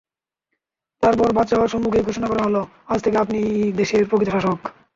[1.03, 4.59] তারপর বাদশাহর সম্মুখেই ঘোষণা করা হলোঃ আজ থেকে আপনিই দেশের প্রকৃত শাসক।